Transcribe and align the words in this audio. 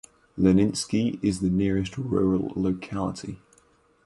Leninsky 0.35 1.19
is 1.23 1.41
the 1.41 1.49
nearest 1.51 1.95
rural 1.95 2.53
locality. 2.55 3.37